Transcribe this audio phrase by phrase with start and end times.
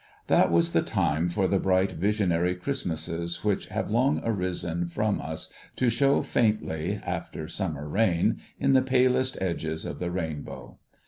[0.25, 5.53] That was the time for the bright visionary Christmases which have long arisen from us
[5.75, 10.79] to show faintly, after summer rain, in the palest edges of the rainbow